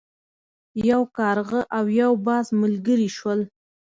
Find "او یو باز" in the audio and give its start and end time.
1.77-2.45